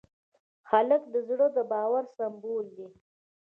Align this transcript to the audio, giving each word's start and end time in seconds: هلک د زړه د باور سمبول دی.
هلک 0.69 1.03
د 1.13 1.15
زړه 1.27 1.47
د 1.55 1.57
باور 1.71 2.03
سمبول 2.15 2.65
دی. 2.77 2.87